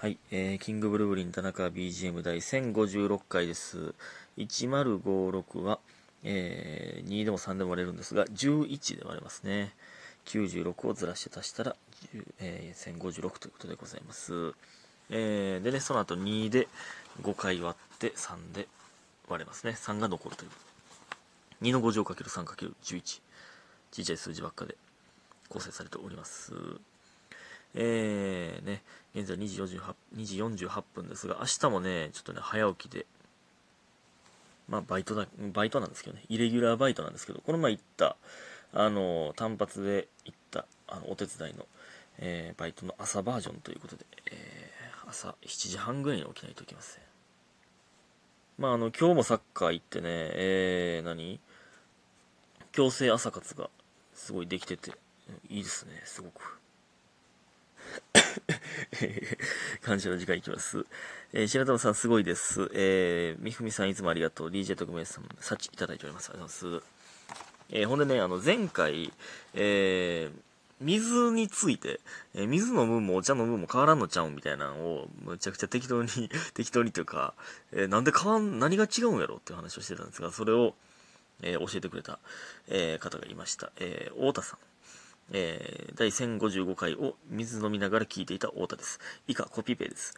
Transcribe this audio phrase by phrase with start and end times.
[0.00, 3.94] はい、えー、キングブルーリン田中 BGM 第1056回です。
[4.36, 5.80] 1056は、
[6.22, 9.74] えー、2でも3でも割れるんですが、11で割れますね。
[10.26, 11.76] 96をずらして足したら、
[12.14, 14.52] 10えー、1056ということでございます。
[15.10, 16.68] えー、でね、その後2で
[17.22, 18.68] 5回割って3で
[19.28, 19.72] 割れますね。
[19.72, 20.50] 3が残るという。
[21.62, 23.02] 2の5乗 ×3×11。
[23.02, 23.22] ち
[24.02, 24.76] っちゃい数字ばっかで
[25.48, 26.52] 構成されております。
[27.74, 28.82] えー、ね、
[29.14, 33.06] 現在2時 ,48 2時48分ですが、明日もね、ちょっとね、早起きで、
[34.68, 38.16] まあ、バイトだ、バイトなんですけどね、イレギュラーバイトなんですけど、この前行った、
[38.72, 41.66] あの、単発で行った、あの、お手伝いの、
[42.18, 47.02] えー、バイトの朝バージョンということで、えー、朝7時半ぐらいに起きないといけません。
[48.58, 51.40] まあ、あの、今日もサッカー行ってね、えー、何？
[52.72, 53.70] 強制朝活が
[54.14, 54.92] すごいできてて、
[55.48, 56.58] いいですね、すごく。
[59.82, 60.84] 感謝の時間いきます。
[61.32, 62.70] えー、白玉さんすごいです。
[62.72, 64.48] えー、みふみさんいつもありがとう。
[64.48, 66.30] DJ 特命さん、サチいただいております。
[66.30, 66.98] ありがとうございます。
[67.70, 69.12] えー、ほんでね、あの、前回、
[69.54, 70.40] えー、
[70.80, 72.00] 水について、
[72.34, 76.08] えー、水飲むもお茶飲むも変わらんのちゃうんみたいなのを、むちゃくちゃ適当に、
[76.54, 77.34] 適当にというか、
[77.72, 80.74] えー、なんで変わん、何が違うんやろっていう話をしてたんですが、それを、
[81.42, 82.18] えー、教えてくれた、
[82.68, 83.70] えー、方がいました。
[83.76, 84.58] えー、太田さん。
[85.32, 89.00] えー、第1055回を水飲みながら聞いていた太田です。
[89.26, 90.14] 以下、コピペです。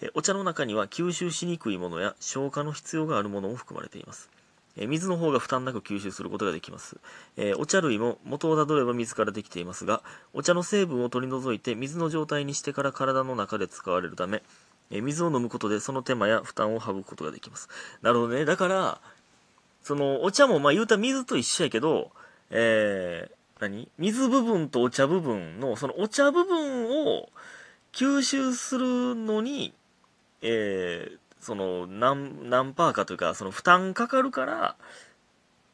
[0.00, 4.30] えお茶の中には吸収しにくいものや消化の必要があるものも含まれています。
[4.76, 6.98] え水の方が負担なく吸収することができます。
[7.36, 14.42] えお茶類も元をたどれば水からできていますが、お茶の成分を取り除いて水の状態にしてから体の中で使われるため、
[14.90, 17.68] え水を飲むことでその手間や負担を省くことができます。
[18.02, 18.44] なるほどね。
[18.44, 19.00] だから、
[19.82, 22.12] その、お茶も、まあ言うたら水と一緒やけど、
[22.50, 23.90] えー、何？
[23.98, 27.28] 水部分とお茶部分の、そのお茶部分を
[27.92, 29.74] 吸収するのに、
[30.42, 34.76] えー、その、何、何パーかというか、その負担かかるから、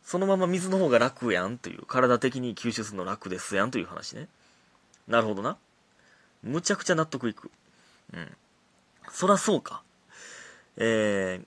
[0.03, 4.29] そのまま水の方が楽やんという、体的に吸収するの楽ですやんという話ね。
[5.09, 5.57] なるほどな。
[6.43, 7.51] むちゃくちゃ納得いく。
[8.13, 8.31] うん。
[9.11, 9.83] そらそうか。
[10.77, 11.41] え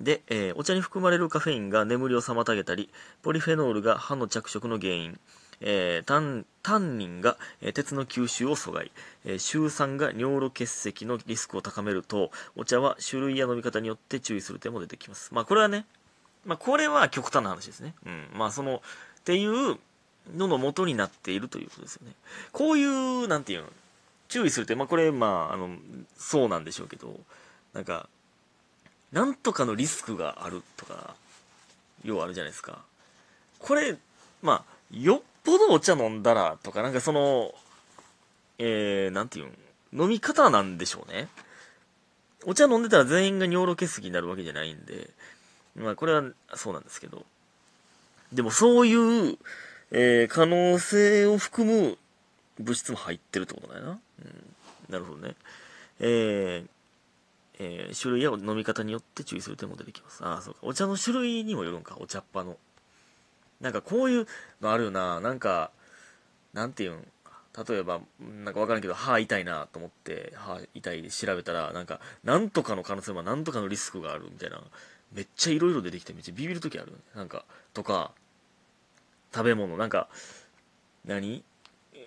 [0.00, 2.90] ー、で、えーお茶に含まれるカフェインが眠りを妨げたり、
[3.22, 5.18] ポリフェノールが歯の着色の原因、
[5.60, 8.90] えータンタンニンが、えー鉄の吸収を阻害、
[9.24, 15.32] えーシュウ酸が尿路結石のリスクを高めると、お茶は種類や飲み方によって注意する点も出てきます。
[15.34, 15.86] まあこれはね、
[16.44, 17.94] まあこれは極端な話ですね。
[18.06, 18.28] うん。
[18.34, 18.76] まあその、
[19.20, 19.78] っていう
[20.36, 22.12] のの元になっているということですよね。
[22.52, 23.68] こういう、なんていうの、
[24.28, 25.76] 注意するって、まあこれ、まあ、あの、
[26.16, 27.20] そうなんでしょうけど、
[27.72, 28.08] なんか、
[29.12, 31.14] なんとかのリスクがあるとか、
[32.04, 32.82] 要はあるじゃないですか。
[33.58, 33.96] これ、
[34.42, 37.54] まあ、よっぽどお茶飲んだらとか、なんかその、
[38.58, 41.28] えー、なんていうん、飲み方なんでしょうね。
[42.46, 45.10] お茶飲んでたら全員が尿路結石になるわけじゃないんで、
[45.76, 46.22] まあこれは
[46.54, 47.24] そうなんですけど、
[48.32, 49.38] でもそういう、
[49.90, 51.98] えー可能性を含む
[52.58, 53.90] 物質も入ってるってことだよな。
[53.90, 53.98] うん、
[54.88, 55.34] なるほどね。
[56.00, 56.68] えー
[57.58, 60.24] えー種類や飲み方によって注意する点も出てきます。
[60.24, 60.60] ああ、そうか。
[60.62, 62.56] お茶の種類にもよるんか、お茶っ葉の。
[63.60, 64.26] なんかこういう
[64.60, 65.20] のあるよな。
[65.20, 65.70] なんか、
[66.52, 67.06] なんていうん？
[67.68, 74.60] 例えば、なんかわからんけど、歯痛いなと思って、歯痛いで調べたら、なんか、なんとかの可能性もなんとかのリスクがあるみたいな。
[75.12, 76.98] めっちゃいろいろ出てきて、めっちゃビビるときあるね。
[77.14, 78.10] なんか、とか、
[79.32, 80.08] 食べ物、なんか、
[81.04, 81.44] 何？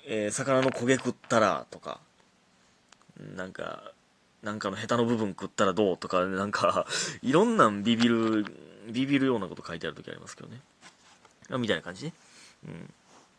[0.06, 2.02] えー魚の焦げ食ったら、とか、
[3.36, 3.94] なんか、
[4.44, 5.98] なんかのヘタの部分食ったらどう？
[5.98, 6.86] とか、なんか、
[7.22, 8.46] いろんなんビビる、
[8.92, 10.60] ビビるようなこと書いてある時ありますけどね。
[11.50, 12.14] みたいな感じね。
[12.68, 12.94] うん。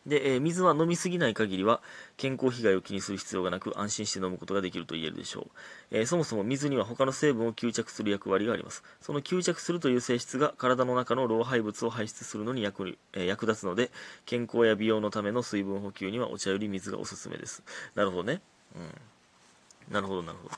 [0.07, 1.81] で、えー水は飲みすぎない限りは
[2.17, 5.49] 健康被害を気にする必要がなく安心して飲むことができると言えるでしょう、
[5.91, 8.83] えーそもそも水には他の成分を吸着する役割があります。
[9.01, 13.91] その吸着するという性質が体の中の老廃物を排出するのに役、えー役立つので
[14.25, 17.61] 健康や美容のための水分補給にはお茶より水がおすすめです。
[17.93, 18.41] なるほどね。
[18.75, 19.93] うん。
[19.93, 20.55] なるほどなるほど。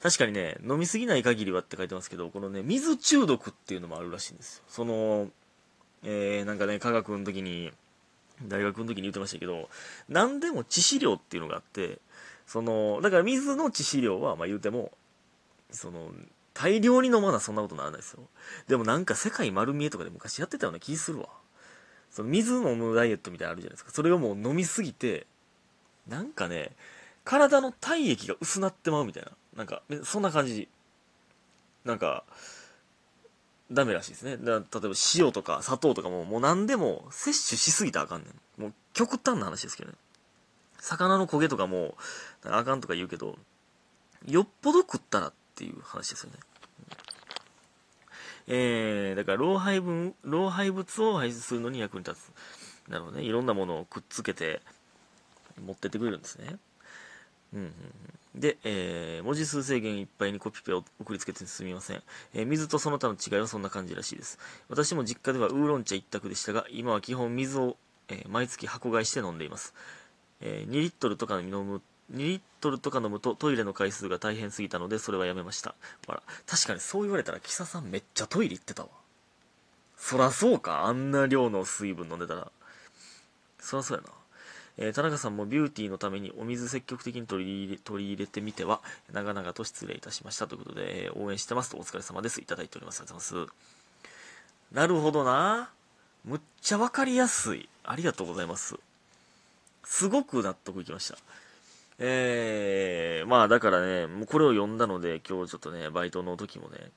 [0.00, 4.62] 確かにね飲みすぎない限りはって書いてますけどこのね水中毒っていうのもあるらしいんですよ。
[4.68, 5.28] その
[6.04, 7.72] えー、なんかね科学の時に
[8.46, 9.68] 大学の時に言ってましたけど
[10.08, 11.98] 何でも致死量っていうのがあって
[12.46, 14.92] そのだから水の致死量はまあ言うても
[15.70, 16.10] その
[16.54, 18.20] 大量に飲まなそんなことならないですよ。
[18.66, 21.28] でもなんか世界丸見えとかで昔やってたような気するわ。
[22.10, 23.92] その水飲むダイエットみたいなのあるじゃないですか。
[23.92, 25.26] それをもう飲みすぎて
[26.08, 26.72] なんかね
[27.22, 29.30] 体の体液が薄なってまうみたいな。
[29.56, 30.68] なんかそんな感じ。
[31.84, 32.24] なんか
[33.70, 34.36] ダメらしいですね。
[34.38, 38.28] だ例えば塩とか砂糖とかももう何でも摂取しすぎたらあかんね
[38.58, 38.62] ん。
[38.62, 39.96] もう極端な話ですけどね。
[40.80, 41.96] 魚の焦げとかも
[42.44, 43.36] あかんとか言うけど、
[44.26, 46.38] よっぽど食ったらっていう話ですよね。
[48.50, 52.18] えー、だから老廃分、老廃物を排出するのに役に立
[52.86, 52.90] つ。
[52.90, 53.24] なるほどね。
[53.24, 54.62] いろんなものをくっつけて
[55.62, 56.56] 持ってってくれるんですね。
[57.52, 57.72] うんうんうん、
[58.40, 62.02] で、えー、文字数制限いっぱいにコピペを送りつけてすみません、
[62.34, 64.38] えー、水とその他の違いはそんな感じらしいです。
[64.68, 67.76] 私も実家ではウーロン茶一択でしたが、今は基本水を、
[68.08, 69.74] えー、毎月箱買いして飲んでいます。
[70.40, 71.82] え2リットルとか飲む
[72.12, 75.74] 2リットルとか飲むとトイレの回数が大変すぎたのでそれはやめました。
[76.06, 78.88] ほら、確かにそう言われたら、キサさんめっちゃトイレ行ってたわ。
[79.96, 82.50] そらそうか、あんな量の水分飲んでたら。
[83.58, 84.17] そらそうやな。
[84.78, 88.80] えー、田中さんもビューティーのためにお水積極的に取り入れ取り入れてみては、
[89.12, 92.40] 長々と失礼いたしましたということで、えー、応援してますとお疲れ様です。
[92.40, 93.00] いただいております。
[93.00, 93.52] ありがとうございます。
[94.72, 95.70] なるほどな。
[96.24, 97.68] むっちゃわかりやすい。
[97.84, 98.76] ありがとうございます。
[99.84, 101.18] すごく納得いきました。
[101.98, 106.90] えー、まあだからね、もうこれを読んだので、今日ちょっとね、バイトの時もね、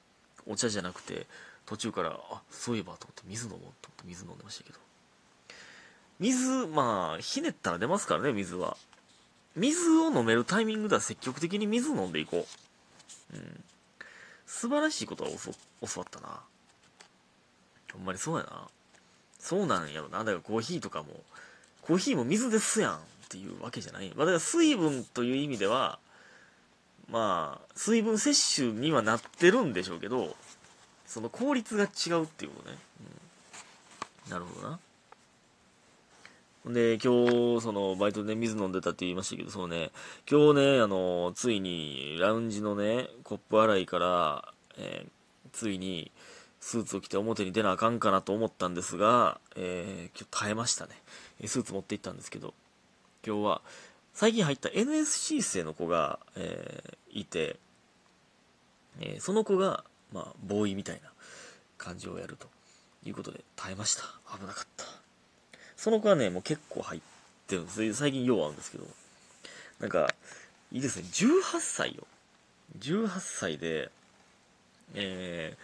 [0.46, 1.26] お茶じゃなくて、
[1.66, 4.91] 途中から、あ、そういえばと思って水飲もうと思って水飲んでましたけど。
[6.22, 8.78] 水、まあ、ひねったら出ますからね、水は。
[9.56, 12.46] 水を飲めるタイミングでは積極的に水飲んでいこ
[13.34, 13.36] う。
[13.36, 13.64] うん。
[14.46, 16.40] 素晴らしいことは教わったな。
[17.92, 18.68] ほんまにそうやな。
[19.40, 20.20] そうなんやろな。
[20.20, 21.08] だからコーヒーとかも、
[21.82, 22.96] コーヒーも水ですやん。
[22.96, 23.00] っ
[23.32, 24.12] ていうわけじゃない。
[24.16, 26.00] まあ、だから水分という意味では、
[27.10, 30.36] まあ、水分摂取にはなってるんでしょうけど、
[31.08, 32.78] その効率が違うっていうことね。
[34.28, 34.80] うん、なるほどな。
[36.66, 39.92] で、今日、その、バイトで水飲んでたって言いましたけど、そうね、
[40.30, 45.10] 今日ね、あの、ついに、ラウンジのね、コップ洗いから、えー、
[45.52, 46.12] ついに、
[46.60, 50.92] スーツを着て表に出なあかんかなと思ったんですが、えー、今日耐えましたね。
[51.48, 52.54] スーツ持って行ったんですけど、
[53.26, 53.62] 今日は、
[54.14, 57.58] 最近入った NSC 生の子が、えー、いて、
[59.00, 61.12] えー、その子が、まあ、ボーイみたいな
[61.80, 62.48] 感じをやると
[63.04, 64.04] いうことで耐えました。
[64.38, 64.81] 危なかった。
[65.82, 67.02] その子はね、もう結構入っ
[67.48, 67.94] てるんです。
[67.96, 68.86] 最近よう会うんですけど。
[69.80, 70.14] なんか、
[70.72, 71.06] いいですね。
[71.12, 72.06] 18歳よ。
[72.78, 73.90] 18歳で、
[74.94, 75.58] え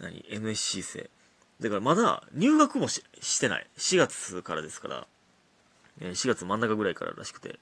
[0.00, 1.10] ー、何 ?NSC 生。
[1.58, 3.66] だからまだ入学もししてない。
[3.78, 5.06] 4月からですから、
[6.02, 7.58] 4月真ん中ぐらいかららしくて、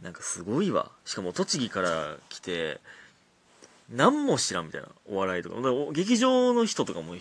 [0.00, 0.90] なんかすごいわ。
[1.04, 2.80] しかも栃木から来て、
[3.90, 4.88] 何も知らんみたいな。
[5.10, 5.56] お笑いとか。
[5.92, 7.14] 劇場の人とかも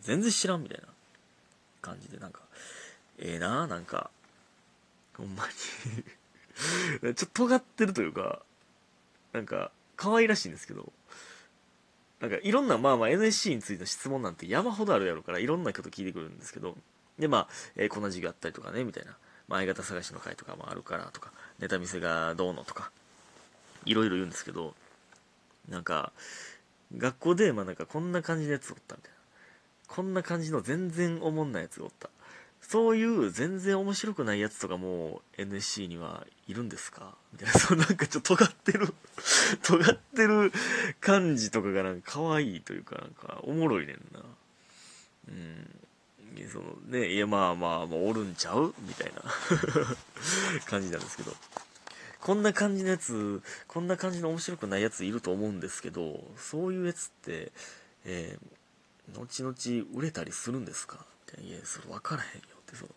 [0.00, 0.88] 全然知らんみたいな
[1.80, 2.40] 感じで、なんか、
[3.18, 4.10] ええー、ななんか、
[5.16, 5.44] ほんま
[7.02, 8.42] に ちょっと尖ってるというか、
[9.32, 10.92] なんか、可愛らしいんですけど、
[12.20, 16.76] なんかいろんな、まあまあ NSC についての質問なんて山ほどあるやろから、いろんなこと聞いてくるんですけど、
[17.18, 19.16] でまあ、えー、こんな授業あったりとかね、みたいな。
[19.48, 22.90] まあ、相方探しの会とかもあるからとか、ネタ見せがどうのとか、
[23.86, 24.74] いろいろ言うんですけど、
[25.68, 26.12] なんか、
[26.96, 29.18] 学校で、まあなんかこんな感じのやつおったみたいな。
[29.88, 32.10] こんな感じの全然おもんないやつがおった。
[32.60, 37.14] そういう全然面白くないやつとかも NSC にはいるんですか？
[37.32, 37.54] みたいな。
[37.58, 38.92] そうなんかちょっと尖ってる
[39.64, 40.52] 尖ってる
[41.00, 44.20] 感じとかがなんか可愛いというかなんかおもろいねんな。
[45.28, 45.74] うん。
[46.52, 48.72] そのね、いやまあまあ、まあ、おるんちゃう？
[48.80, 49.22] みたいな
[50.66, 51.34] 感じなんですけど。
[52.20, 57.52] こんな感じのやつ、こんな感じの面白くないやついると思うんですけど、そういうやつって、
[58.04, 61.04] えー、後々売れたりするんですか？
[61.40, 62.90] いや、それ分からへんよって、その、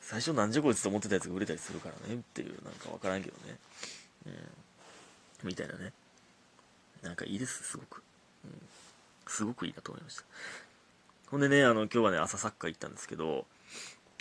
[0.00, 3.58] 最初なんじゃこいつと思ってたやつが売れたりするからねっていう、なんか分からんけどね。
[4.26, 4.34] うん。
[5.48, 5.92] みたいなね。
[7.02, 8.02] なんかいいです、すごく。
[8.44, 8.50] うん。
[9.26, 10.24] すごくいいなと思いました。
[11.30, 13.46] ほんでね、あの、今日はね、朝サッカー行ったんですけど、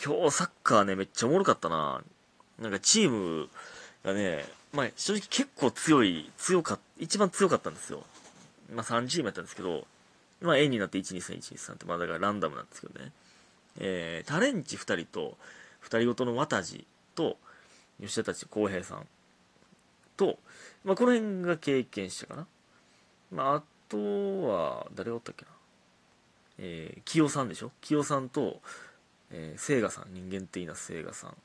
[0.04, 2.02] 今日サッカーね、めっちゃおもろかったな。
[2.60, 3.50] なんかチーム
[4.04, 8.04] がね、まあ、正直結構強い、強かっ、一番強かったんですよ。
[8.74, 9.86] まあ、3チームやったんですけど、
[10.42, 13.12] まあ、A になって1、2、3、1、2、3って、まあ、だからランダムなんですけどね。
[13.80, 15.38] えー、タレンチ2人と、
[15.84, 16.86] 2人ごとの綿地
[17.16, 17.38] と、
[18.00, 19.08] 吉田たち浩平さん
[20.18, 20.40] と、
[20.84, 22.48] まあ、この辺が経験したかな。
[23.32, 23.98] まあ、あと
[24.44, 25.52] は、誰おったっけな。
[26.64, 27.72] えー、清さんでしょ？
[27.82, 28.62] 清さんと、
[29.32, 31.36] えー、聖賀さん人間っていいな聖賀さん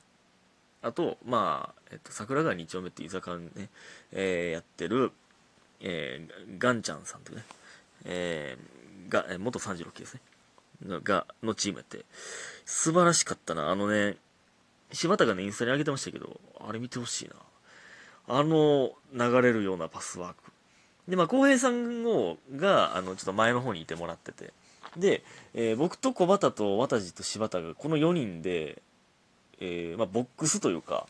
[0.83, 3.71] あとまあ、えっと、桜川2丁目って居酒屋ね、
[4.13, 5.13] えー、やってる、
[5.81, 7.45] えー、ガンちゃんさんとね、
[8.05, 10.21] えー、がえ元36期ですね
[10.85, 12.05] がのチームやって
[12.65, 13.71] 素晴らしかったな。
[13.71, 14.17] あのね
[14.93, 17.35] 柴田がねインスタに上げてましたけどあれ見てほしいな。
[18.29, 20.53] あの流れるようなパスワーク。
[21.09, 24.53] でまあ浩平さんをがあのちょっと前の方にいてもらってて。
[24.97, 25.23] で、
[25.55, 28.83] えー、僕と小畑と渡地と柴田がこの4人で、
[29.61, 31.07] えー、まあ、ボックスというか、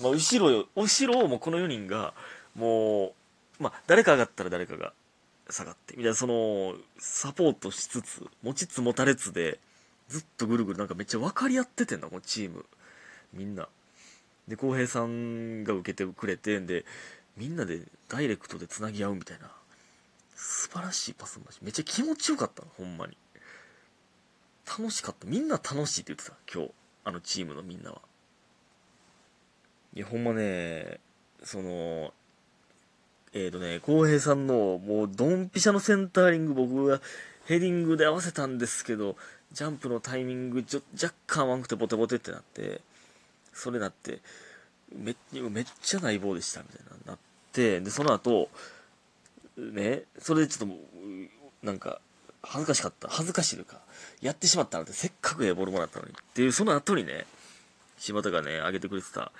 [0.00, 2.14] まあ、後ろよ、後ろをもうこの4人が、
[2.54, 3.14] も
[3.58, 4.92] う、まあ、誰か上がったら誰かが
[5.52, 9.58] 下がってみたいなそのサポートしつつ持ちつ持たれつで
[10.08, 12.66] ずっとぐるぐるなんかめっちゃ分かり合っててんなこのチーム。
[13.32, 13.68] みんな。
[14.48, 16.84] で浩平さんが受けてくれてんで
[17.36, 19.50] みんなでダイレクトでつなぎ合うみたいな。
[20.34, 23.16] 素晴らしいパス回しめっちゃ気持ちよかったのほんまに。
[24.66, 25.26] 楽しかった。
[25.28, 26.72] みんな楽しいって言ってた今日。
[27.04, 28.00] あのチームのみんなは。
[29.94, 30.98] いやほんまね
[31.44, 32.12] その
[33.32, 37.00] えーとね浩平さんのもうドンピシャのセンターリング僕が
[37.46, 39.16] ヘディングで合わせたんですけど
[39.52, 42.80] ジャンプのタイミングちょ若干甘くてボテボテってなって
[43.52, 44.20] それなって
[44.92, 47.18] めめっちゃない棒でしたみたいななっ
[47.52, 48.48] てでその後
[49.56, 50.76] ねそれでちょっと
[51.62, 52.00] なんか
[52.42, 53.08] 恥ずかしかった。
[53.08, 53.80] 恥ずかしいというか
[54.22, 57.26] やってしまったのでせっかくええボールもらったのにっていうその後にね
[57.98, 59.30] 柴田がね上げてくれてた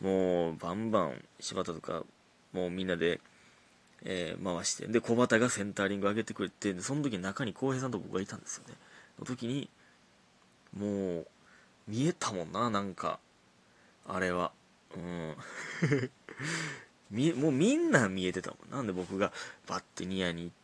[0.00, 2.02] もうバンバン柴田とか
[2.52, 3.20] もうみんなで、
[4.04, 8.74] えー、回してで小畑がセンタリング上げてくれてその時に中に浩平さんと僕がいたんですよね。
[9.18, 9.68] の時に
[10.76, 11.26] もう
[11.88, 13.18] 見えたもんななんか。
[14.06, 14.52] あれは。
[14.96, 15.36] うん。
[17.40, 18.82] もうみんな見えてたもんな。
[18.82, 19.32] んで僕が
[19.66, 20.54] バッてニアに行っ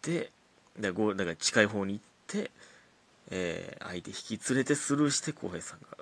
[0.00, 0.32] て
[0.78, 2.50] だからだから近い方に行って、
[3.30, 5.98] えー、相手引き連れてスルーして浩平さんが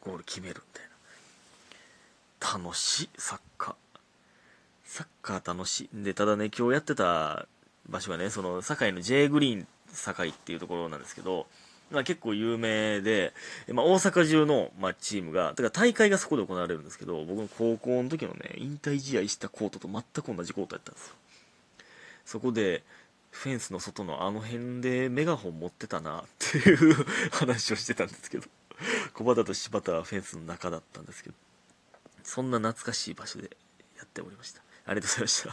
[0.00, 0.88] ゴール決めるみたいな。
[2.64, 3.87] 楽しいサッカー。
[4.88, 7.46] サッカー楽しいでただね今日やってた
[7.88, 11.46] 場所がねその堺の J グリーン堺っていうところなんですけど
[11.90, 13.32] まあ、結構有名で、
[13.72, 21.14] まあ、大阪中の、まあ、チームが、だから大会がそこで行われるんですけど、僕の高校の時のね、引退試合したコートと全く同じコートやったんですよ。
[22.26, 22.82] そこで、
[23.30, 26.94] フェンスの外のあの辺でメガホン持ってたなっていう
[27.32, 28.46] 話をしてたんですけど、
[29.14, 31.34] 小畑と柴田はフェンスの中だったんですけど、
[32.22, 33.56] そんな懐かしい場所で
[33.96, 34.62] やっておりました。
[34.88, 35.46] ありがとうございました。